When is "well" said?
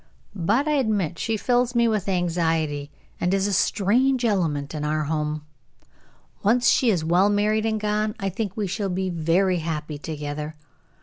7.05-7.29